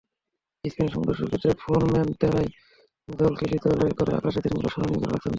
স্পেনের 0.63 0.93
সমুদ্রসৈকত 0.93 1.45
ফরমেনতেরায় 1.63 2.49
জলকেলি 3.09 3.57
করে 3.59 4.11
অবকাশের 4.11 4.43
দিনগুলো 4.45 4.69
স্মরণীয় 4.69 4.99
করে 4.99 5.11
রাখছেন 5.11 5.19
তাঁরা। 5.19 5.29